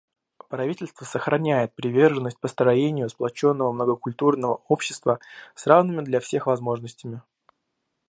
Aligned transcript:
Правительство 0.49 1.05
сохраняет 1.05 1.75
приверженность 1.75 2.39
построению 2.39 3.07
сплоченного 3.07 3.71
многокультурного 3.71 4.55
общества 4.67 5.19
с 5.53 5.67
равными 5.67 6.03
для 6.03 6.19
всех 6.19 6.47
возможностями. 6.47 7.21